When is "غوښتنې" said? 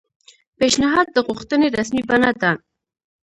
1.27-1.67